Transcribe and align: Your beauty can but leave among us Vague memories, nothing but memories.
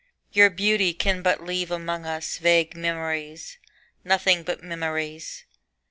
Your 0.31 0.49
beauty 0.49 0.95
can 0.95 1.21
but 1.21 1.43
leave 1.43 1.69
among 1.69 2.07
us 2.07 2.39
Vague 2.39 2.75
memories, 2.75 3.59
nothing 4.03 4.41
but 4.41 4.63
memories. 4.63 5.43